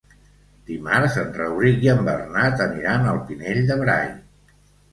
[0.69, 4.13] Dimarts en Rauric i en Bernat aniran al Pinell de Brai.